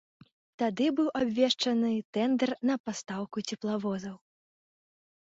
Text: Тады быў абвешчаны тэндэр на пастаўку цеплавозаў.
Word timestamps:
Тады 0.59 0.85
быў 0.99 1.09
абвешчаны 1.19 1.91
тэндэр 2.17 2.53
на 2.71 2.75
пастаўку 2.87 3.37
цеплавозаў. 3.51 4.15